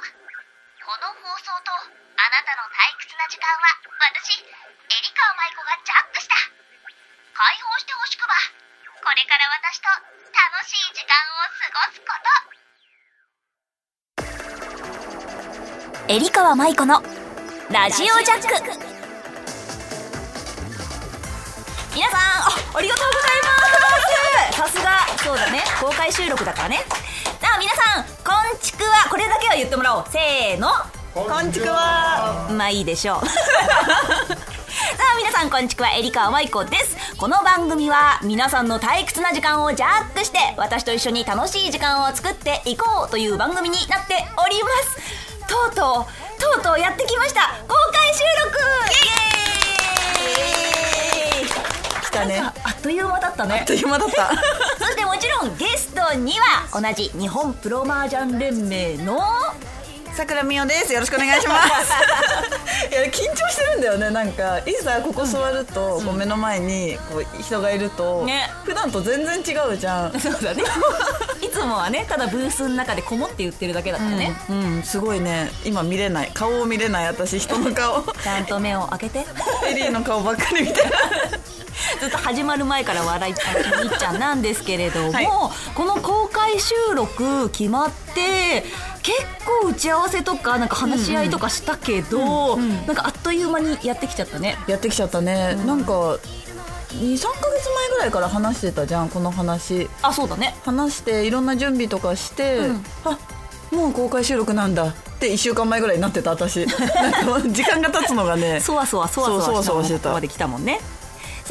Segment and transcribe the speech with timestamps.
[0.00, 6.34] この放送とあなたの退屈な時間は私エリカ舞子がジャックした。
[7.36, 8.34] 解放してほしくば。
[9.04, 9.88] これから私と
[10.32, 12.16] 楽しい時間を過ごすこ
[16.08, 16.12] と。
[16.12, 17.02] エリカ舞子の
[17.70, 18.48] ラジオジャック。
[21.94, 23.50] 皆さんあありがとうございま
[24.50, 24.56] す。
[24.56, 25.06] さすが。
[25.18, 25.62] そうだね。
[25.80, 26.84] 公開収録だからね。
[27.24, 30.04] さあ皆さんこんちくわこれだけは言ってもらおう。
[30.10, 30.68] せーの。
[31.12, 32.48] こんちくわ。
[32.50, 33.26] まあいいでしょう。
[33.26, 33.34] さ
[35.14, 36.96] あ皆さんこんちくわエリカ舞子です。
[37.16, 44.96] この番組は皆さんの退屈な時間をジャックして私と一緒に楽しい時間を作っていこうという番組になっております。
[45.46, 46.06] とうと
[46.38, 47.54] うとうとうやってきました。
[47.68, 48.58] 公開収録。
[48.94, 49.00] イ
[50.28, 52.02] エーイ。
[52.02, 52.42] 来たね
[52.82, 53.58] という間だったね。
[53.60, 54.30] あっという間だった。
[54.78, 59.20] そしてもちろんゲストには同じ日本プロ麻雀連盟の
[60.14, 60.92] さくらみおです。
[60.92, 62.90] よろしくお願いします。
[62.90, 64.58] いや緊張してるんだよねなんか。
[64.58, 68.50] いざここ座ると、こう目の前にこう人がいると、ね。
[68.64, 70.12] 普段と全然違うじゃん。
[70.20, 70.62] そうだね。
[71.40, 74.82] いつもはねただブースの中でこもって言ってるだけだからね、うん、うん。
[74.82, 75.50] すごいね。
[75.64, 76.30] 今見れない。
[76.34, 77.38] 顔を見れない私。
[77.38, 78.02] 人の顔。
[78.02, 79.26] ちゃんと目を開けて。
[79.66, 80.92] エリーの顔ばっかり見てる
[82.00, 85.26] ずっと始まる前から笑いあのみっちゃんなんですけれども、はい。
[85.74, 88.64] この公開収録決まって
[89.02, 89.18] 結
[89.62, 94.56] 構打ち合わせとかなんか話し合いとかしたけど、なんかあっという間にやってきちゃったね。
[94.66, 99.88] やってきちゃったね、なんか23か月前ぐらいから話してたじゃんこの話。
[100.02, 100.54] あそうだね。
[100.64, 102.84] 話していろんな準備とかして、うん。
[103.04, 103.18] あ
[103.70, 106.66] もう公開収録なんだって1週間前ぐらいになってた私。
[107.52, 108.60] 時間が経つのがね。
[108.60, 110.12] そわそわそわそわそわそわしてた。
[110.12, 110.80] まで来たもんね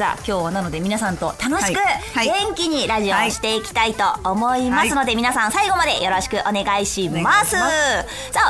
[0.00, 1.78] さあ今日はなので皆さんと楽しく
[2.14, 7.50] 元気にラジオをしていきたいと思いますので、皆さん最後までよろしくお願いします。
[7.50, 7.60] さ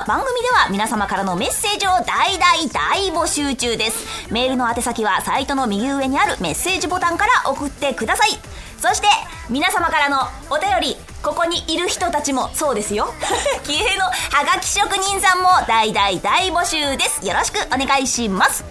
[0.01, 4.33] あ番組では皆様からのメッセージを大大大募集中です。
[4.33, 8.39] メールの宛先はサイトの右上にあるメッセージボタンから送ってください。
[8.79, 9.09] そして
[9.51, 10.19] 皆様からの
[10.51, 13.13] お便りここにいる人たちもそうですよ。
[13.67, 17.27] 気鋭のハガキ職人さんも大大大募集です。
[17.27, 18.65] よろしくお願いします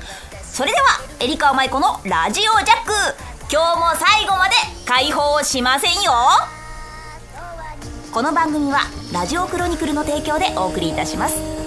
[0.60, 2.92] それではえりかおまいこのラジオジャック。
[3.50, 4.56] 今日も最後まで
[4.86, 6.12] 解放しませんよ。
[8.12, 8.80] この番組は
[9.14, 11.59] ラジオクロニクルの提供でお送りいたします。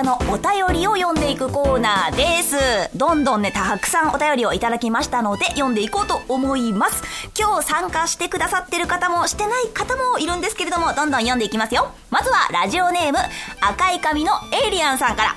[0.00, 2.56] からのお便りを読んでいくコーナーです。
[2.96, 7.02] どんどんねたくさんお便りをいただきましたので読んでいこうと思います。
[7.38, 11.90] 今日参加してくださってる方もしてない方もいるんですけれどもどんどん読んでいきますよ。
[12.10, 13.18] まずはラジオネーム
[13.60, 14.32] 赤い髪の
[14.64, 15.36] エイリアンさんから。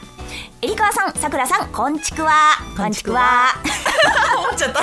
[0.61, 2.31] エリカワさん、さくらさん、こんちくわ。
[2.77, 3.47] こんちくわ。
[4.39, 4.79] 思っちゃった。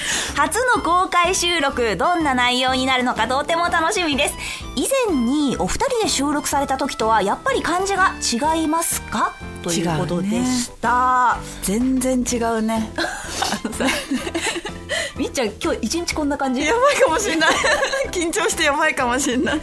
[0.42, 4.34] 初の公開収録どんな内容になるのかとても楽しみです。
[4.76, 8.85] 以前にお二人で収録された時とはやっぱり感じが違います
[9.16, 9.32] か？
[9.62, 12.90] ということでした、全然違うね。
[15.16, 16.60] みっちゃん今日一日こんな感じ？
[16.60, 17.50] やばいかもしれない。
[18.10, 19.60] 緊張してやばいかもしれない。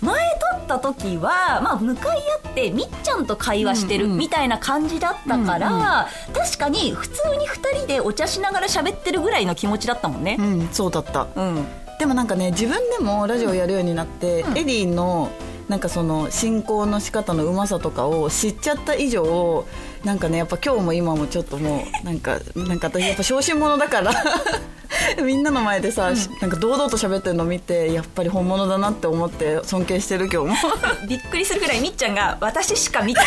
[0.00, 10.36] 前撮った時は、まあ、向かい合ってみっちゃんと会話してるうんうんみたいな感じだったから、確かに普通に二人でお茶しながら喋ってるぐらいの気持ちだったもんね。
[10.38, 11.26] うんそうだった。
[11.34, 11.66] うん。
[11.98, 15.32] でもなんかね自分でもラジオやるようになって、エリーの
[15.68, 19.66] なんかその進行の仕方のうまさとかを知っちゃった以上
[20.04, 24.12] なんかねやっぱ今日も今もちょっともうなんかなんか私やっぱ小心者だから。
[25.22, 30.72] みんなの前でさ、なんか堂々と喋ってるの見てやっぱり本物だなって思って尊敬してる今日も。
[31.08, 33.26] びっくりするぐらいみっちゃんが私しか見てな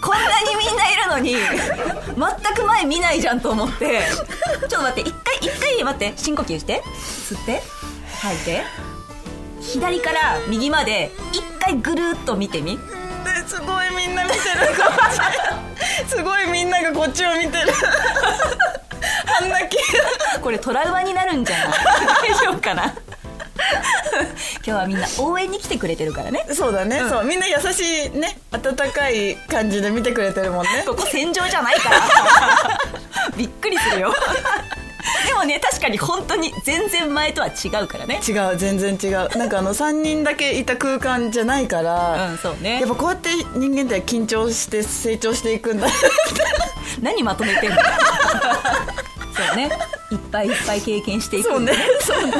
[0.00, 1.36] こんなにみんないるのに
[2.16, 4.02] 全く前見ないじゃんと思って。
[4.60, 6.12] ちょっと待って一回一回待って。
[6.16, 6.82] 深呼吸して。
[6.84, 7.62] 吸って。
[8.20, 8.91] 吐いて
[9.62, 12.76] 左から右まで一回ぐるっと見てみ。
[12.76, 12.80] で
[13.46, 14.42] すごいみんな見てる
[14.76, 16.08] こっち。
[16.10, 17.72] すごいみんながこっちを見てる。
[19.40, 19.76] あんなき
[20.40, 21.68] これトラウマになるんじゃない？
[22.34, 22.84] 大丈夫かな？
[22.84, 22.94] 今
[24.64, 26.44] 日はみんな応援に来てくれてるからね。
[26.52, 30.82] そうだね、そうみんな優しいね温かい感じで見てくれてるもんね。
[30.86, 32.00] ここ戦場じゃないから。
[33.36, 33.48] び っ
[35.82, 38.20] かに本当に全然前とは違うからね。
[38.26, 39.36] 違う全然違う。
[39.36, 42.80] なんかあの3人だけいた空間じゃないから、うんそうね。
[42.80, 45.86] やっぱこうやって人間って緊張して成長していくんだ
[47.02, 47.76] 何まとめてんの？
[49.36, 49.70] そうね。
[50.10, 52.32] いっぱいいっぱい経験していくそうねそうね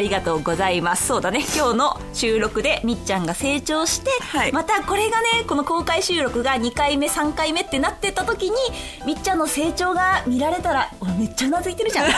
[0.00, 1.06] あありがとうございます。
[1.08, 1.40] そうだね。
[1.54, 4.52] 今日の収録でみっちゃんが成長して、はい。
[4.52, 8.56] またこれがねこの公開収録が2回目3回目ってなってた時に
[9.04, 12.10] みっちゃんの成長が見られたら俺めっちゃうなずいてるじゃん。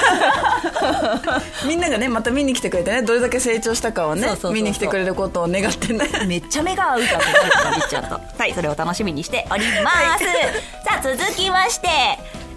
[1.66, 3.02] みんながねまた見に来てくれてね。
[3.02, 6.08] どれだけ成長したかをね見に来てくれることを願ってね。
[6.26, 8.20] めっちゃ目が合うかってなるからみっちゃんと。
[8.38, 8.54] はい。
[8.54, 10.24] それを楽しみにしております、
[10.84, 11.88] さあ続きまして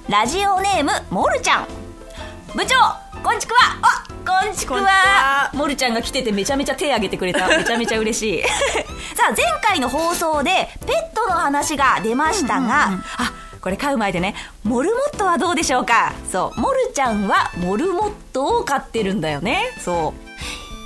[0.08, 1.68] ラジオネームモルちゃん。
[2.54, 2.76] 部長
[3.24, 3.58] こんちくわ。
[3.82, 4.82] あこんちくわ。
[5.54, 7.48] モルちゃんが来ててめちゃめちゃ手挙げてくれた。
[7.58, 8.44] めちゃめちゃ嬉しい。
[9.16, 13.32] さあ前回の放送でペットの話が出ましたが、あ
[13.62, 16.14] これ飼う前でねモルモットはどうでしょうか？
[16.32, 19.72] そうモルちゃんはモルモットを飼ってるんだよね。
[19.84, 20.25] そう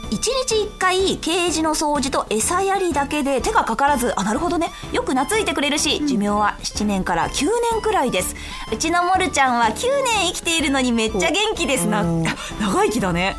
[0.09, 4.71] 1日1回ケージの掃除と餌やりだけで手がかからずあなるほどね。
[4.91, 8.35] よく懐いてくれるし寿命は7年から9年くらいです。
[8.73, 11.87] うちのモルちゃんは9年生きているのにめっちゃ元気です。
[11.87, 13.35] な長生きだね。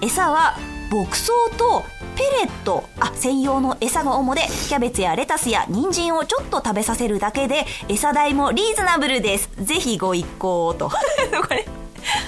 [0.00, 0.56] 餌は
[0.90, 1.82] 牧草と
[2.16, 2.84] ペレット。
[3.00, 9.50] あ専用の餌が主でキャベツやレタスや人参をちょっと食べさせるだけで餌代もリーズナブルです。
[9.56, 10.88] ぜひご一行と。
[11.48, 11.66] これ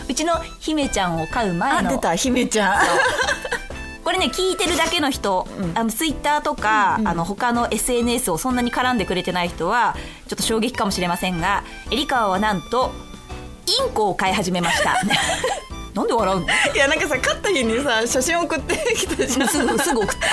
[0.09, 1.89] うちの姫ちゃんを飼う前の。
[1.91, 2.83] あ出た姫ちゃん
[4.05, 9.97] これね聞いてるだけの人、あのツイッターとか、あの他の SNS をそんなに絡んでくれてない人は
[10.29, 12.93] ちょっと衝撃かもしれませんがエリカワはなんと
[13.67, 14.95] インコを飼い始めました。
[15.95, 16.47] なんで笑うの？
[16.47, 19.49] いやなんかさ勝った日にさ写真送ってきたじゃん。
[19.49, 20.27] すぐすぐ送った。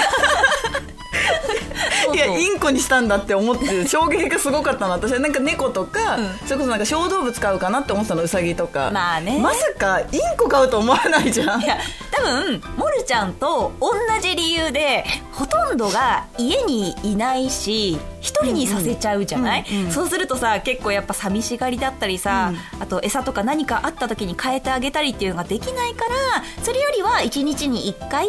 [2.13, 4.93] いやインコにしたんだって思って衝撃がすごかったの。
[4.93, 6.39] 私はなんか猫とか、うん。
[6.45, 8.89] それこそなんか小動物飼うかなって思ってたのウサギとか。
[8.91, 9.39] まあね。
[9.39, 11.61] まさかインコ飼うと思わないじゃん。
[11.61, 11.77] いや
[12.11, 13.91] 多分モルちゃんと同
[14.21, 28.27] じ理由でほとんどが家にいないし一人にさせちゃうじゃない、うんうんそうするとさ結構やっぱ寂しがりだったりさ、あと餌とか何かあった時に変えてあげたりっていうのができないからそれよりは1日に1回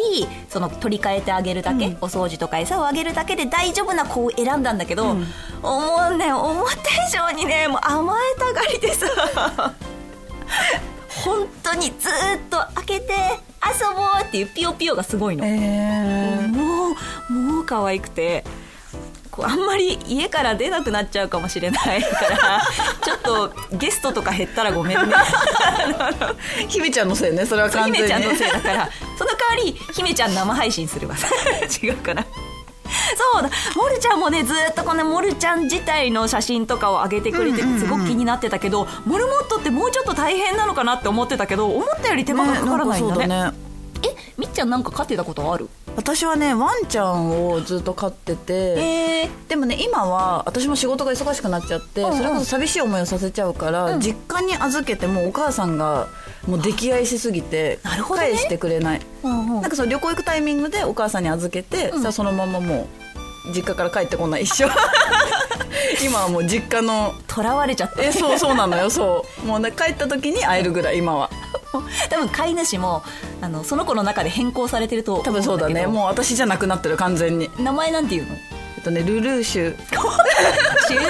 [0.49, 1.93] その取り替えてあげるだけ、うん。
[2.01, 5.25] お掃除とか餌をあげるだけで大丈夫な子を選んだんだけど、うん。
[5.61, 9.07] 思うね思った以上にねもう甘えたがりでさ
[11.23, 13.13] 本当にずーっと開けて
[13.63, 16.47] 遊ぼうっていうピヨピヨがすごいの、えー。
[16.49, 16.95] も
[17.29, 18.43] うもう可愛くて
[19.31, 22.61] こうあんまり家から出なくなっちゃうかもしれないから
[23.01, 25.15] ちょっとゲストとか減ったらごめんね。
[26.67, 27.97] 姫ちゃんのせいねそれは完全に。
[27.99, 28.89] 姫ちゃんのせいだから。
[29.17, 31.15] その代わり姫ちゃん生配信するわ。
[31.81, 32.25] 違うかな
[33.33, 33.49] そうだ。
[33.75, 43.27] モルちゃんもねずっとこのモルちゃん自体の写真とかを上げてくれててすごく気になってたけど、モルモットってもうちょっと大変なのかなって思ってたけど思ったより手間がかからないんだね。
[43.27, 43.57] だね。
[44.05, 45.69] えみっちゃんなんか飼ってたことある？
[45.95, 56.07] 私はねワンちゃんをずっと飼っててえでもね今は私も仕事が忙しくなっちゃって、うんうんそれこそ寂しい思いをさせちゃうから、うん実家に預けてもうお母さんが
[56.47, 59.61] もう溺愛しすぎて返してくれない、うんうん。
[59.61, 62.13] なんかその旅行行くタイミングでお母さんに預けて、うん。
[62.13, 62.87] そのままも
[63.45, 64.43] う実家から帰ってこない。
[64.43, 64.69] 一生
[66.03, 68.03] 今はもう実家の囚われちゃった。
[68.03, 69.45] えそうそうなのよそう。
[69.45, 71.29] もうね帰った時に会えるぐらい今は。
[72.09, 73.03] 多分飼い主も
[73.41, 75.83] あのその子の中で変更されてると思多分そうだね。
[75.83, 77.49] うもう私じゃなくなってる完全に。
[77.57, 78.35] 名前なんていうの？
[78.77, 79.75] えっとねルルーシュ。
[80.87, 81.03] 中二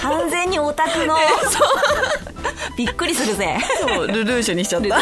[0.00, 1.16] 完全にオタクの
[2.76, 3.58] びっくりするぜ。
[3.80, 4.98] そうルルーシュにしちゃった。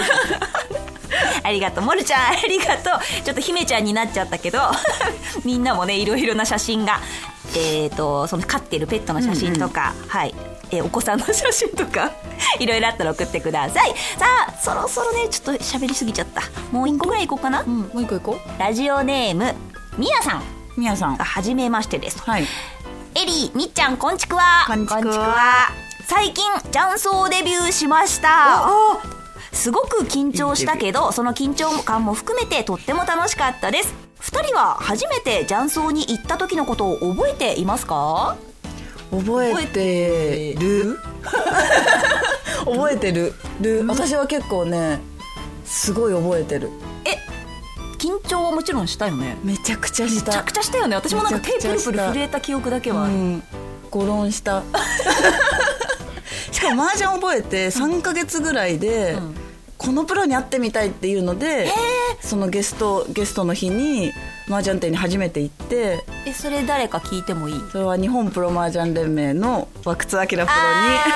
[1.43, 1.85] ありがとう。
[1.85, 3.23] モルちゃんありがとう。
[3.25, 4.61] ちょっと姫ちゃんになっちゃったけど
[5.45, 7.01] みんなもねいろいろな写真が
[7.57, 10.35] えっ、とその飼ってるペットの写真とか、はい。
[10.71, 12.13] えーお子さんの写真とか
[12.61, 13.95] いろいろあったら送ってください。
[14.19, 16.43] さあそろそろねちょっと喋りすぎちゃった。
[16.71, 19.55] もう一個ぐらい行こうかな、うんもう一個行こラジオネーム
[19.97, 20.39] みやさん。
[20.41, 20.43] う
[20.77, 21.17] みやさん。
[21.17, 22.23] はじめましてです。
[22.23, 22.47] はい。
[23.15, 24.65] エリーみっちゃんこんちくわ。
[24.67, 28.65] こんちくわ最近雀荘デビューしました。
[29.53, 33.93] すごく緊張したけどその緊張感も含めてとっても楽しかったです。
[34.23, 38.39] 2人は初めて雀荘に行った時のことを覚えていますか？
[39.11, 40.99] 覚えてる？
[42.65, 43.35] 覚えてる？
[43.61, 43.87] る。
[43.87, 45.01] 私は結構ね
[45.67, 46.71] すごい覚えてる。
[47.05, 47.19] え
[47.99, 49.37] 緊張はもちろんしたよね？
[49.45, 50.29] めちゃくちゃした。
[50.29, 50.97] めちゃくちゃしたよね。
[50.97, 53.05] 私もなんか手プルプル震えた記憶だけは。
[53.05, 53.43] ある、うん。
[53.91, 54.63] ゴロンした
[56.59, 59.35] しかも麻雀覚えて3か月ぐらいで、ん。
[59.79, 61.69] このプロに会ってみたいっていうので
[62.21, 64.11] そのゲストゲストの日に
[64.49, 67.61] 麻雀店に初めて行ってえそれ誰か聞いてもいい？
[67.71, 70.49] それは日本プロ麻雀連盟の和久津明プロに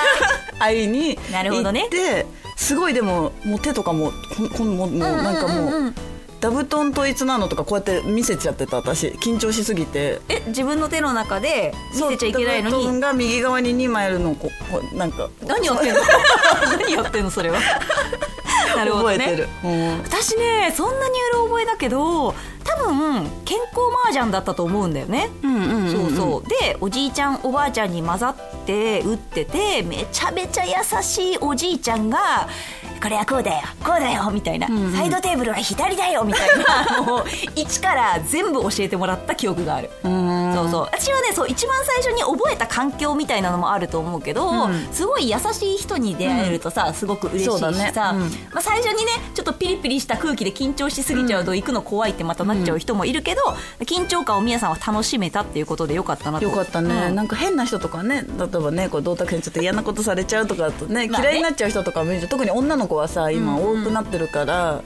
[0.59, 1.81] 会いになるほどね。
[1.81, 5.67] 行ってすごいでももう手とかもこんこんもうもうなんかもう,、うん。
[5.67, 5.95] うんうんうん
[6.43, 10.19] 座布団統一なのとかこうやって見せちゃってた私緊張しすぎて。
[10.27, 12.75] え自分の手の中で見せちゃいけないのに？
[12.75, 14.51] 座布団が右側に2枚あるのをこ
[14.93, 15.29] うなんか。
[15.47, 16.01] 何やってんの？
[16.77, 17.31] 何やってんの？
[17.31, 17.59] それは。
[18.75, 19.19] なるほどね。
[19.19, 19.99] 覚えてる、うん。
[20.03, 22.33] 私ねそんなにうろ覚えだけど
[22.63, 23.71] 多分健康
[24.03, 25.91] 麻雀だったと思うんだよね、うんうんうん。
[25.91, 26.49] そうそう。
[26.49, 28.35] でおじいちゃんおばあちゃんに混ざっ
[28.65, 30.71] て打っててめちゃめちゃ優
[31.03, 32.49] しいおじいちゃんが
[33.03, 34.93] 「これはこうだよこうだよ」みたいな、んうん。
[34.93, 37.01] サイドテーブルは左だよ」みたいな。
[37.03, 39.89] もう一から全部教えてもらった記憶がある。
[40.05, 40.53] うん。
[40.55, 40.81] そうそう。
[40.83, 44.87] 私はねそう一番最初に覚えた環境みたいなのもあると思うけど、うん。
[44.93, 47.91] すごい優しい人に出会えるとさ、すごく嬉しいしさ、そうだね。
[47.93, 48.21] うん。
[48.53, 53.41] まあ、最初にねちょっとピリピリした空気で緊張しすぎちゃうと行くの怖いってまたなっちゃう人もいるけど、
[53.81, 56.45] 緊張感をみやさんは楽しめたっていうことでよかったなと。
[56.45, 57.15] よかったね、うん。
[57.15, 63.81] なんか変な人とかね例えばねこう同卓にちょっと嫌なことされちゃうとかだとね嫌いになっちゃう人とかもいる特に女の子はさ今うんうん。
[63.83, 64.81] 多くなってるから、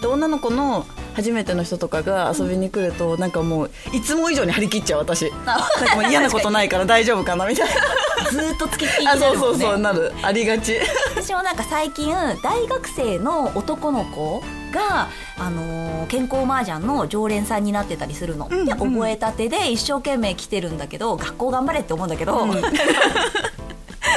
[0.00, 5.30] で女の子の初めての人とかが遊びに来ると、なんかもういつも以上に張り切っちゃう私。
[5.30, 7.68] なんかもう嫌なことないから大丈夫かなみたい
[8.30, 9.18] ずーっとつきっきりるね。
[9.20, 10.12] そうそうそうなる。
[10.22, 10.76] ありがち。
[11.16, 22.46] 私もなんか最近大学生の男の子が、あのー健康麻雀の常連さんになってたりするの、うんうんで覚えたてで一生懸命来てるんだけど学校頑張れって思うんだけど、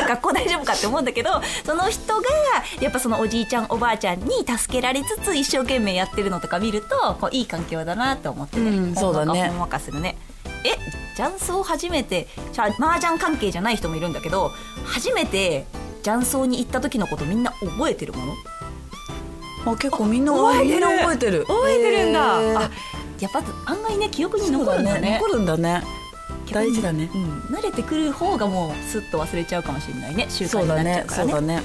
[0.07, 2.23] 学校大丈夫かって思うんだけどその人が
[2.79, 9.49] やっぱそのおじいちゃんおばあちゃんに助けられつつ一生懸命やってるのとか見るとこういい環境だなって思ってね、うんそうだね。
[9.49, 10.17] ほんわかするね。
[10.63, 10.71] え
[11.15, 14.51] 雀荘初めてじゃあ麻雀関係じゃない人もいるんだけど
[14.85, 15.65] 初めて
[16.03, 18.33] 雀荘に行った時のことみんな覚えてるもの？
[19.65, 20.81] あ結構みんな覚えてる。
[20.81, 21.45] 覚えてる。
[21.45, 22.69] 覚えてるんだ、あ
[23.19, 25.01] やっぱ案外ね記憶に残るんだね。
[25.01, 25.19] だね。
[25.21, 25.83] 残るんだね
[26.53, 27.09] 大事だね。
[27.13, 30.27] うん、慣れてくる方がもうスッと忘れちゃうかもしれないね。
[30.29, 31.23] 習慣になっちゃうからね。
[31.23, 31.61] そうだね。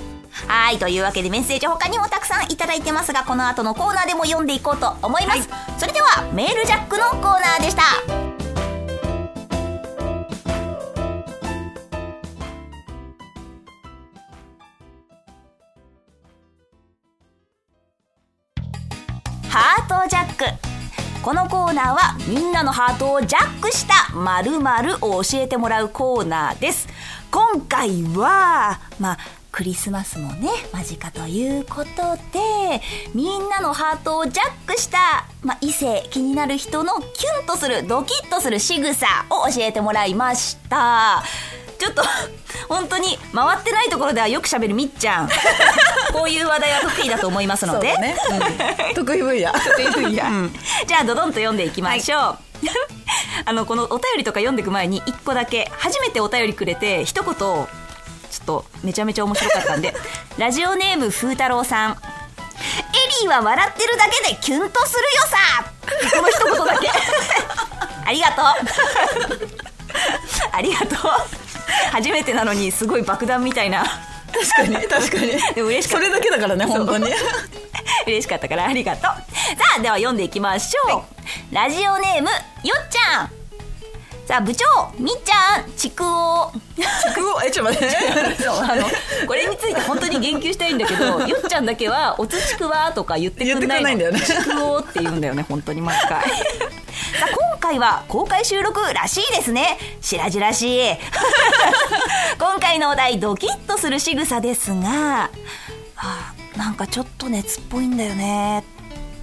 [0.48, 0.78] はい。
[0.78, 5.48] というわけでメッセージ他にもたくさんいただいてますがこの後のコーナーでも読んでいこうと思います、
[5.78, 8.23] それではメールジャックのコーナーでした
[21.24, 26.86] このコーナーはみんなのハートをジャックした〇〇を教えてもらうコーナーです。
[27.30, 29.18] 今回はまあ
[29.50, 32.82] クリスマスもね間近ということで
[33.14, 41.22] みんなのハートをジャックした、まあ、異性気になる人のキュンとするドキッとする仕草を教えてもらいました。
[41.84, 42.02] ちょっと
[42.66, 45.28] 本当に回ってないところではよく喋るみっちゃん。
[46.14, 48.16] こういう話題は得意だと思いますので、ね、
[48.88, 48.94] うん。
[48.94, 49.52] 得意分野。
[49.52, 50.10] 得意分野。
[50.86, 52.38] じゃあドドンと読んでいきましょう、
[53.44, 59.94] あのこのお便りとか読んでいく前に一個だけ初めてお便りくれて一言ちょっとめちゃめちゃ面白かったんで。
[60.38, 61.90] ラジオネーム風太郎さん。
[61.90, 61.96] エ
[63.20, 65.36] リーは笑ってるだけでキュンとするよさ。
[66.16, 66.90] この一言だけ。
[68.06, 68.44] ありがとう。
[70.52, 71.43] ありがとう
[71.92, 73.84] 初めてなのにすごい爆弾みたいな。
[74.32, 75.32] 確かに確かに。
[75.54, 76.06] でも嬉しかった。
[76.06, 77.06] それだけだからね本当に。
[78.06, 79.02] 嬉しかったからありがとう。
[79.02, 79.16] さ
[79.78, 80.98] あでは読んでいきましょ
[81.52, 82.28] う、ラジオネーム
[82.62, 83.30] よっちゃん。
[84.26, 84.64] さあ部長
[84.98, 86.50] みっちゃんちくお。
[86.76, 87.88] ちくを えちょっと待っ
[88.36, 88.42] て。
[88.42, 88.88] そうあの
[89.26, 93.58] これについて本当に言及したいんだけどよっちゃんだけは「おつちくわ」とか言ってくんないの。
[93.58, 94.20] 言ってくんないんだよね。
[94.20, 96.24] ちくおって言うんだよね本当に毎回
[97.24, 99.78] さあ今回は公開収録らしいですね。
[100.02, 100.80] 白々しい
[102.38, 105.30] 今回のお題ドキッとする仕草ですが
[105.96, 108.62] あなんかちょっと熱っぽいんだよね。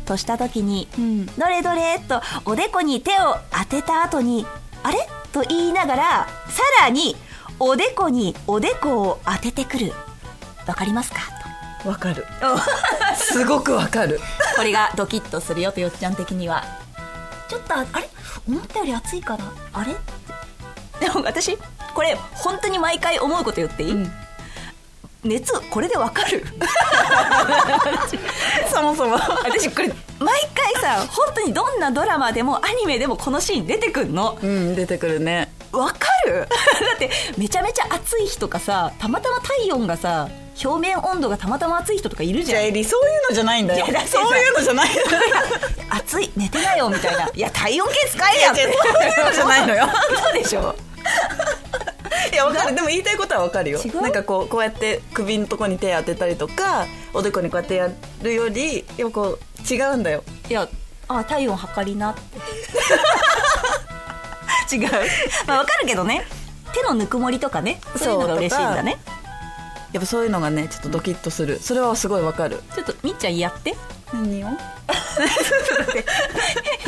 [0.05, 1.27] とした時に「ん。
[1.38, 4.48] どれどれ?」とおでこに手を当てた後に
[4.81, 7.15] 「あれ?」と言いながらさらに
[7.60, 9.93] おでこにおでこを当ててくる。
[10.65, 11.20] わかりますか？
[11.86, 12.25] わかる。
[12.39, 12.58] と
[13.15, 14.20] すごくわかる。
[14.58, 16.63] これがドキッとするよとよっちゃん的には
[17.51, 18.10] ちょっとあれ？
[18.48, 19.93] 思ったより暑いかなあれ？
[21.05, 21.58] でも私
[21.93, 24.10] これ本当に毎回思うこと言っていい、ん。
[25.24, 26.43] 熱これでわかる？
[28.74, 29.15] そもそも。
[29.43, 29.89] 私これ
[30.20, 34.38] 毎回さ本当にどんなドラマでもアニメでもこのシーン出てくんの？
[34.41, 36.40] うん出てくるねわかる？
[36.42, 36.46] だ
[36.96, 40.28] ってめちゃめちゃ暑い日とかさたまたま体温がさ
[40.63, 42.62] 表面温度がたまたま暑い人とかいるじゃん。
[42.62, 42.84] そういう
[43.30, 43.86] のじゃないんだよ。
[43.86, 44.90] いやだってさそういうのじゃない
[45.90, 47.30] 暑い寝てなよみたいな。
[47.34, 48.62] いや体温計使えやって。
[48.63, 48.72] そう
[49.04, 49.88] いうのじゃないのよ
[50.24, 50.75] そうでしょ。
[52.32, 52.75] いやわかる。
[52.75, 53.80] でも言いたいことはわかるよ。
[53.84, 54.01] 違う？
[54.01, 57.90] なんかこうこうやって首のとこに手当てたりとかおでこにこうやってや
[58.22, 60.24] るよりやっぱこう違うんだよ。
[60.50, 60.68] いや
[61.08, 62.22] あ体温測りなって
[64.75, 64.90] 違う。
[65.48, 66.25] まあわかるけどね。
[66.74, 67.80] 手のぬくもりとかね。
[67.98, 68.98] そういうのが嬉しいんだね。
[69.92, 71.60] やっぱそういうのがねちょっとドキッとする。
[71.62, 72.63] それはすごいわかる。
[72.74, 73.75] ちょっとみっちゃんやって。
[74.13, 74.48] 何を？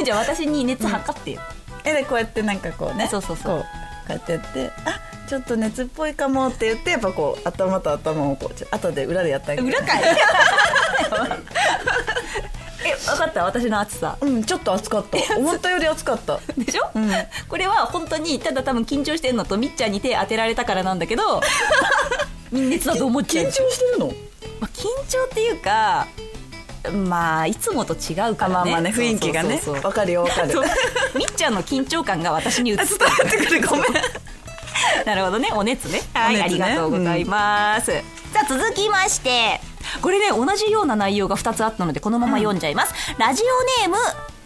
[0.03, 1.41] じゃあ私に熱測ってよ、
[1.83, 3.59] えでこうやってなんかこうねそうそうそう。
[3.59, 3.67] こうこ
[4.09, 4.99] うやってやってあ
[5.29, 10.03] ちょっと熱っぽいかもって言ってやっぱこう頭と頭をこうちょ後で裏でやったり裏かい。
[10.03, 10.13] え
[13.05, 14.17] 分かった私の暑さ。
[14.21, 15.17] うんちょっと暑かった。
[15.37, 16.39] 思ったより暑かった。
[16.57, 17.11] でしょ、うん。
[17.47, 21.41] これは本当にただ多分緊張してるのとみっちゃんに手当てられたからなんだけど
[22.51, 23.45] 密熱だと思っちゃう。
[23.45, 24.07] 緊張してるの？
[24.59, 26.07] まあ、緊張っていうか
[27.07, 28.49] まあいつもと違うからね。
[28.49, 29.61] あまあまあね雰囲気がね。
[29.83, 30.53] わかるよわかる。
[31.15, 33.85] みっちゃんの緊張感が私に移って伝わってくるごめん。
[35.05, 35.49] なるほどね。
[35.53, 36.01] お熱ね。
[36.13, 36.63] はいお熱ね。
[36.63, 37.91] ありがとうございます、
[38.33, 39.61] さあ続きまして
[40.01, 43.97] これね同じような内容が2つあったのでこのまま読んじゃいます、ラジオネーム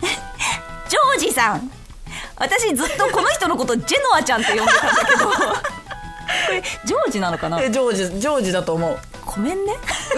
[0.90, 1.72] ジョージさん。
[2.40, 5.30] 私ずっとこの人のことジェノアちゃんって呼んでたんだけど。
[6.48, 7.62] これジョージなのかな？
[7.62, 8.98] えジョージジョージだと思う。
[9.26, 9.74] ごめんね。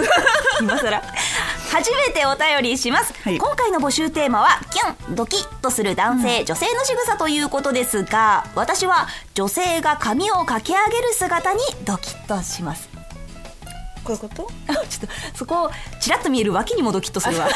[0.61, 1.01] 今更。
[1.71, 3.37] 初めてお便りします、はい。
[3.37, 12.88] 今回の募集テーマはキュンドキッとする男性、女性の仕草ということですが私は女性が髪をかき上げる姿にドキッとします
[14.17, 14.49] こういうこと？
[14.67, 17.47] あちょっとそこをちらっと見える脇にもドキッとするわ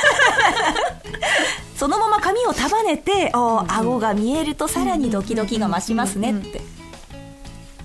[1.77, 6.61] そのまま髪を束ねておー顎が見えるとさらにドキドキが増しますねって。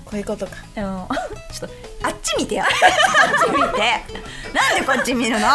[0.05, 0.53] こういうことか。
[0.75, 1.11] ちょっ
[1.61, 1.69] と
[2.03, 2.65] あっち見てよ。
[2.65, 2.71] あっ
[3.45, 3.61] ち見て。
[4.55, 5.47] なんでこっち見るの？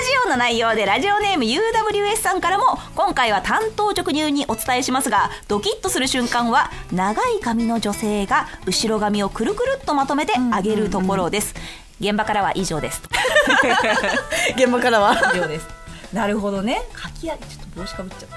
[0.00, 11.54] 同じような内容でラジオネーム UWS さんからも今回は担当直入にお伝えしますがドキッとする瞬間は長い髪の女性が後ろ髪をくるくるっとまとめて上げるところです、
[12.00, 13.02] 現場からは以上です。
[14.56, 15.32] 現場からは。
[15.34, 15.66] 以上です。
[16.14, 16.82] なるほどね。
[16.94, 18.28] かき上げちょっと帽子かぶっちゃっ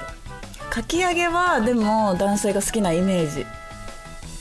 [0.59, 0.65] た。
[0.69, 3.45] かき上げはでも男性が好きなイメージ。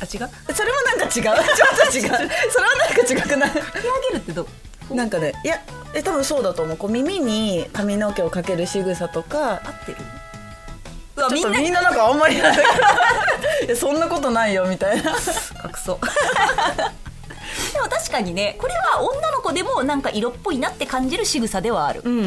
[0.01, 0.29] あ違う？
[0.29, 1.23] かそれもなんか違う。
[1.23, 2.31] ちょっと違う。
[2.51, 3.51] それはなんか違くない？
[3.51, 3.69] き上げ
[4.15, 4.47] るってどう？
[4.91, 5.61] なんかねいや
[5.95, 6.77] え多分そうだと思う。
[6.77, 9.99] こう耳に髪の毛をかける仕草とか合ってる？
[11.17, 12.57] うわちょっとみんなななんかあんまりない
[13.67, 15.11] いやそんなことないよみたいな。
[15.13, 15.17] 隠
[15.85, 15.95] そ。
[15.95, 15.99] う
[17.75, 22.01] でも確かにねこれは女の子でもなんか色っぽいなって感じる仕草ではある。
[22.05, 22.25] うんうんう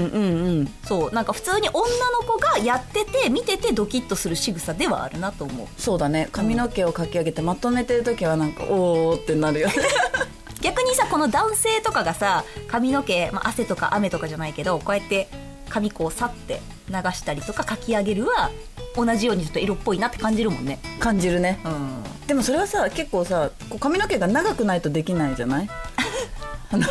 [0.62, 0.74] ん。
[0.88, 1.12] そう。
[1.12, 1.82] なんか普通に女
[2.12, 5.68] の子がやってて見ててドキッとする仕草ではあるなと思う。
[5.82, 6.30] そうだね。
[6.32, 9.74] 髪の毛をかき上げてまとめてる時はなんかおおってなるよね
[10.66, 15.28] 逆にさこの男性とかがさ髪の毛、まあ、汗とか雨とかじゃないけどこうやって
[15.70, 18.50] 髪こうさって流したりとかかき上げるは
[18.96, 20.80] 同じようにちょっと色っぽいなって感じるもんね。
[21.00, 21.60] 感じるね。
[21.66, 22.04] うん。
[22.28, 25.70] でもそれはさ結構さこう髪の毛が長くないとできないじゃない？
[26.72, 26.84] あの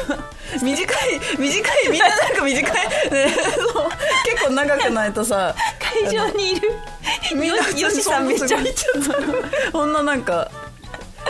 [0.62, 3.34] 短い短いみんななんか短い、ね、
[3.74, 3.88] そう。
[4.24, 5.52] 結構長くないとさ
[6.04, 6.70] 会場にいる。
[7.34, 8.58] みんなよしさんめっちゃ。
[8.58, 9.72] 見ちゃった。
[9.72, 10.63] こんななんかえ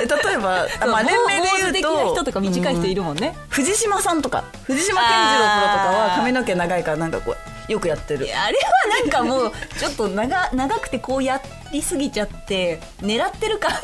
[0.01, 4.45] 例えばあ、まあ、連名で言う的なと人とか短い人いるもんね、藤島さんとか。
[4.65, 7.35] 藤島健次郎プロとかは髪の毛長いからなんかこ
[7.69, 8.27] うよくやってる。
[8.37, 11.41] あれはなんかもうちょっと長長くてこうや
[11.73, 13.69] りすぎちゃって狙ってるか。
[13.69, 13.79] ら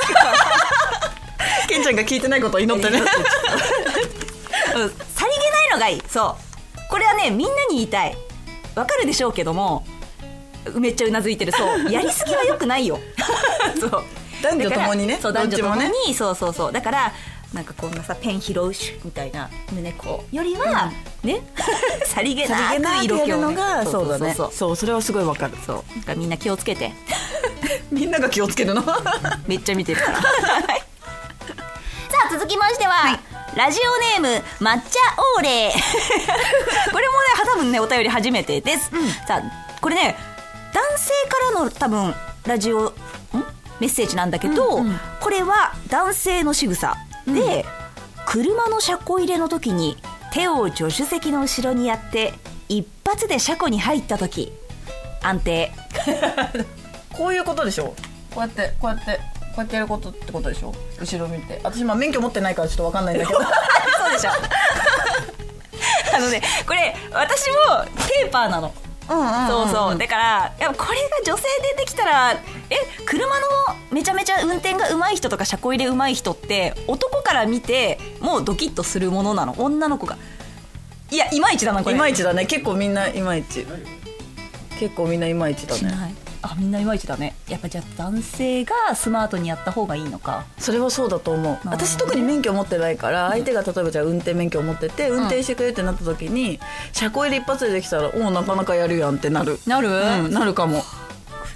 [1.68, 2.99] ケンちゃんが聞いてないことを祈ってね。
[2.99, 3.07] うん。
[3.07, 3.14] さ
[5.27, 6.03] りげないのがいい。
[6.09, 6.37] そ
[6.77, 6.90] う。
[6.90, 8.16] これはねみんなに言いたい。
[8.75, 9.85] わかるでしょうけども
[10.75, 11.53] めっちゃうなずいてる。
[11.53, 11.90] そう。
[11.90, 12.99] やりすぎはよくないよ。
[13.81, 14.05] そう
[14.42, 15.18] 男女ともにね。
[15.20, 15.76] そう男女とも
[16.07, 16.72] にそうそうそう。
[16.72, 17.12] だから
[17.53, 20.92] なんかこんなさペン拾うしみたいな胸こうよりは、
[21.24, 21.42] ね
[22.07, 24.53] さりげさなりげなく色気を、ね、るのがそうだねそう。
[24.53, 25.55] そうそれはすごいわかる。
[25.66, 25.98] そう。
[26.00, 26.92] だからみんな気をつけて。
[27.90, 28.83] みんなが気をつけるの？
[29.46, 30.22] めっちゃ見てるから。
[30.22, 30.29] さ
[32.29, 33.18] あ続きましては、
[33.57, 33.81] ラジ
[34.20, 34.98] オネーム抹茶
[35.37, 35.72] オーレ
[36.92, 38.90] これもね多分ねお便り初めてです、
[39.26, 39.42] さあ
[39.81, 40.16] これね
[40.72, 42.14] 男性からの多分
[42.46, 42.92] ラジオん
[43.81, 45.01] メッセージなんだけど、うんうん。
[45.21, 47.64] これは男性の仕草で、
[48.27, 49.97] 車の車庫入れの時に
[50.33, 52.35] 手を助手席の後ろにやって
[52.69, 54.53] 一発で車庫に入った時。
[55.23, 55.73] 安定。
[57.16, 57.95] こういうことでしょ？
[58.35, 59.21] こうやってこうやってこ
[59.57, 60.73] うやってやることってことでしょ？
[61.01, 61.61] 後ろ見て。
[61.64, 63.38] 私まあ免許持ってないからちょっとわかんないんだけど。
[63.99, 64.31] そうでしょ。
[66.14, 68.69] あのねこれ私もテーパーなの。
[68.69, 68.89] うんうん
[69.49, 69.99] そうそう。
[69.99, 71.42] だからやっぱこれが女性
[71.77, 72.38] でできたらえ
[73.05, 73.46] 車の
[73.90, 79.55] めちゃめちゃ運転が上手い人とか車庫入れ上手い人って男から見てもうドキッとするものなの？
[79.59, 80.16] 女の子が。
[81.11, 81.96] いやいまいちだなこれ。
[81.96, 82.46] いまいちだね。
[82.46, 83.66] 結構みんないまいち。
[84.79, 87.35] 結構みんないまいちだねあみんないまいちだね。
[87.48, 90.44] やっぱじゃあ男性がスマートにやった方がいいのか。
[90.59, 91.68] それはそうだと思う。
[91.68, 96.59] 私特に免許持ってないから相手が例えばじゃあ運転免許を持ってて運転してくれってなった時に
[96.92, 99.59] 車庫入れ一発でできたらおおなかなかやるやんってなる。
[99.66, 100.83] なる、うんなるかも。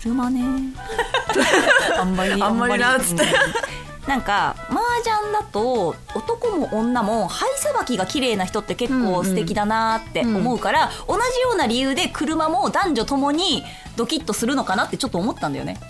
[0.03, 0.43] 車ね。
[1.99, 2.43] あんまり。
[2.43, 3.23] あんまりなっつって。
[3.23, 3.74] うん
[4.07, 13.65] なんか麻雀だと男も女も灰さばきが綺麗な人って結構素敵だなって思うから、同じような理由で車も男女ともに
[13.97, 15.81] ドキッとするのかなってちょっと思ったんだよね。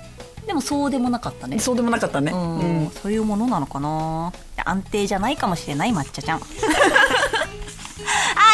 [0.46, 1.58] でもそうでもなかったね。
[1.58, 2.30] そうでもなかったね。
[2.32, 2.90] うん、うん。
[2.90, 4.32] そういうものなのかな
[4.64, 6.40] 安定じゃないかもしれない抹茶ちゃん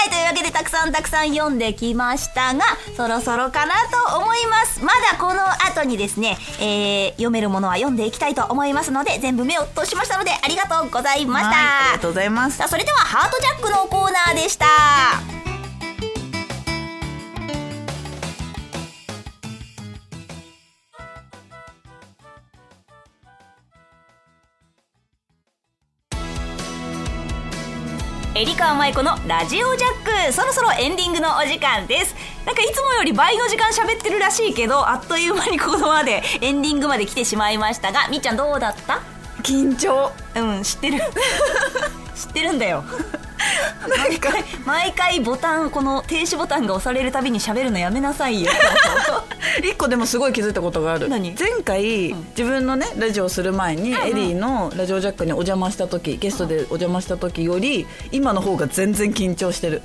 [0.00, 2.62] はいけでたくさんたくさん読んできましたが
[2.96, 3.74] そろそろかな
[4.08, 4.82] と思います。
[4.82, 12.56] まだこの後にですね、えー、読めるものは読んでいきたいと思いますので全部目を通しましたのでありがとうございました、ありがとうございます。
[12.56, 15.39] さあそれではハートジャックのコーナーでした
[28.40, 30.32] エリカ舞子のラジオジャック。
[30.32, 32.14] そろそろエンディングのお時間です。
[32.46, 39.00] なんかいつもより倍の時間喋ってるらしいけどあっという間にここまでエンディングまで来てしまいましたがみっちゃんどうだった？
[39.42, 40.10] 緊張。
[40.36, 41.00] うん知ってる。
[42.16, 42.82] 知ってるんだよ
[43.98, 48.50] 毎回毎回ボタンこの停止ボタンが押されるたびに喋るのやめなさいよ。
[49.62, 51.08] 一個でもすごい気づいたことがある。
[51.08, 51.34] 何？
[51.38, 59.82] 前回、自分のねラジオをする前に、エリーのラジオジャックにお邪魔した時ゲストでお邪魔した時より今の方が全然緊張してる。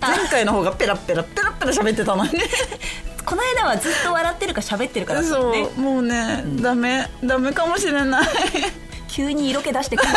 [0.00, 2.32] 前回の方がペラペラペラペラ喋ってたのに。
[2.32, 2.44] ね
[3.28, 8.26] この間はずっと笑ってるか喋ってるからだったそうもうね、ダメダメかもしれない
[9.18, 10.16] 急に色気出してくるよ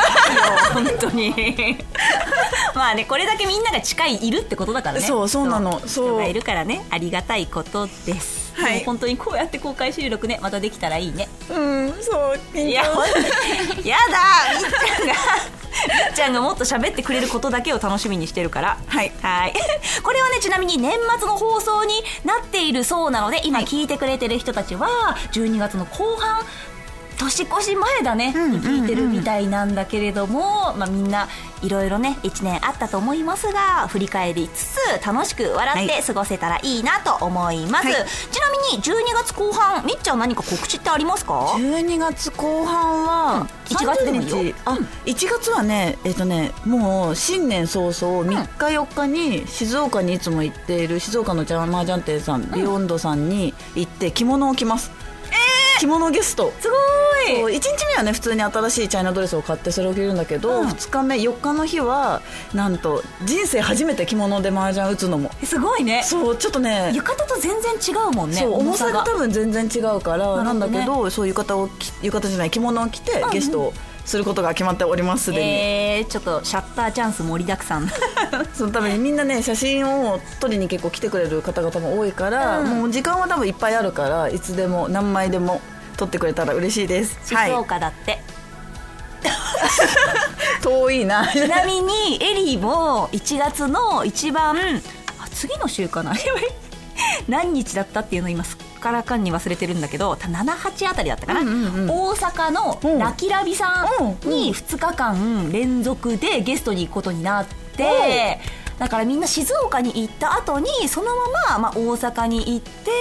[0.74, 1.34] 本当に。
[2.76, 5.02] まあねこれだけみんなが近いいるってことだからね。
[5.02, 5.82] そうそうなの。
[5.88, 6.06] そう。
[6.06, 6.86] 人がいるからね。
[6.92, 8.84] ありがたいことです、はい。
[8.84, 11.30] 本当にこうやって公開収録ねまたできたらいいね。
[11.50, 12.70] うんそう緊張。
[12.70, 14.20] いやほんやだ
[14.54, 15.14] みっちゃんが。
[15.14, 18.78] みっちゃんがもっと喋ってくれることだけを楽しみにしてるから。
[18.86, 19.12] はい。
[19.24, 19.54] はい。
[20.04, 26.46] これはねちなみに年末の放送になっているそうなので今聞いてくれてる人たちは12月の後半
[27.22, 31.28] 年越し前だね、に聞いてるみたいなんだけれども、まあ、みんな
[31.62, 37.96] いろいろね1年あったと思いますが振り返りつつ楽しく笑って過ごせたらいいなと思います、はい。
[38.32, 44.38] ちなみに12月後半みっちゃん何か告知ってありますか？12月後半は、1月でもいいよ。
[44.38, 44.56] 30日。
[44.66, 54.92] あ、1月はねえっ、とねもう新年早々3日4日に静岡にいつも行っている静岡のジャーマージャンテンさん、ビヨンドさんに行って着物を着ます
[55.82, 56.54] 着物ゲスト。
[56.60, 57.56] すごい。
[57.56, 60.68] 1日目はね普通に新しいチャイナドレスを買ってそれを着るんだけど、うん。
[60.68, 62.22] 2日目4日の日は
[62.54, 65.32] なんと人生初めて着物で麻雀打つのも。
[65.44, 66.04] すごいね。
[66.04, 69.00] そうちょっとね浴衣と全然違うもんねそう重さが。
[69.00, 73.74] が多分全然違うからなんだけどそう浴衣を着浴衣じゃない着物を着てゲストを
[74.06, 77.88] することが決まっておりますすでに、えー、ちょっとシャッターチャンス盛りだくさん。
[78.54, 82.68] そのためにみんなね写真を撮りに結構来てくれる方々も多いから、うん。
[82.82, 85.62] もう時間は多分いっぱいあるからいつでも何枚でも
[85.98, 87.20] 撮ってくれたら嬉しいです。
[87.26, 87.52] 静はい。
[87.52, 88.22] 岡だって、
[90.62, 91.28] 遠いな。
[91.32, 94.58] ちなみにエリーも1月の一番
[95.20, 96.14] あ次の週かな。
[97.28, 101.90] 何日だったっていうの今すっからかんに忘れてるんだけど78あたりだったかな、うんうんうん。
[101.90, 103.00] 大阪のうん。
[103.00, 108.40] ラキラビさんに2日間連続でゲストに行くことになって
[108.82, 112.92] だからみんな静岡に行った後にそのまま、まあ、大阪に行って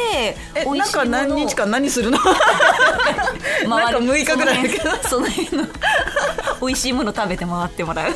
[0.55, 2.19] え美味しいなんか何日間何するの？
[2.19, 2.35] 回
[3.67, 4.63] なんか6日ぐらい。
[4.63, 5.75] だけどその辺その辺の
[6.61, 8.15] 美味しいもの食べて回ってもらう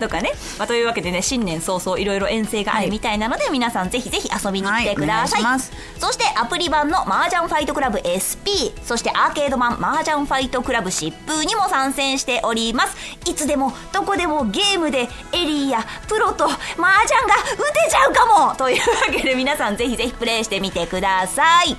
[0.00, 5.60] とかね、まあ、というわけでね新年早々いろいろ遠征があるみたいなので、皆さんぜひぜひ遊びに来てください,、はい
[5.98, 12.96] そしてアプリ版の麻雀ファイトクラブ SP そしてアーケード版麻雀ファイトクラブ疾風にも参戦しております。
[13.28, 21.76] いつでもどこでもゲームでエリーやプロと麻雀が打てちゃうかもというわけで皆さんぜひぜひプレイしてみてください。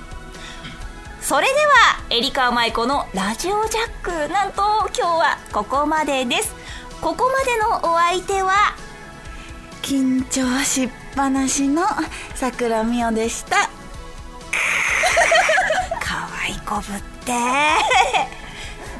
[1.20, 4.32] それではエリカ舞子のラジオジャック。
[4.32, 4.62] なんと
[4.96, 6.61] 今日はここまでです
[7.02, 8.76] ここまでのお相手は
[9.82, 11.82] 緊張しっぱなしの
[12.36, 13.56] 桜美代でした。
[16.00, 17.32] 可愛いこぶって。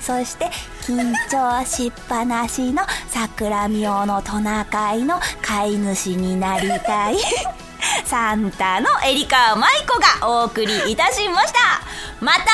[0.01, 0.51] そして
[0.83, 7.19] 緊張しっぱなしの桜美代のトナカイの飼い主になりたい。
[8.05, 11.81] サンタのエリカ舞子がお送りいたしました。
[12.21, 12.49] また絶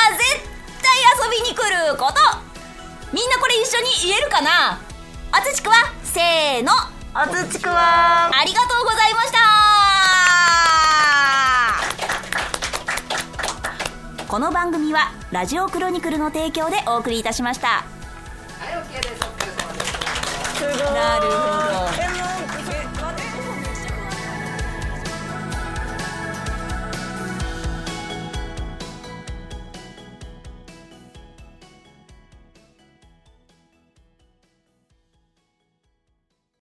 [0.82, 0.92] 対
[1.24, 2.20] 遊びに来ること。
[3.12, 4.78] みんなこれ一緒に言えるかな？
[5.30, 5.74] あつちくわ。
[6.04, 6.72] せーの。
[7.12, 8.30] あつちくわ。
[8.32, 9.38] ありがとうございました。
[14.26, 17.84] この番組はラジオクロニクルの提供でお送りいたしました。
[20.54, 20.64] す。
[20.64, 20.72] ごい。
[20.94, 22.02] なるほど。
[22.02, 22.07] え